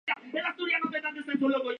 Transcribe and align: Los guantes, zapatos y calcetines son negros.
Los 0.07 0.13
guantes, 0.17 0.31
zapatos 0.41 0.67
y 0.67 0.71
calcetines 0.71 1.39
son 1.39 1.51
negros. 1.51 1.61